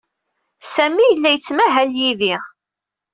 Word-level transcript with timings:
Sami 0.73 1.03
yella 1.07 1.29
yettmahal 1.31 1.89
yid-i. 1.99 2.35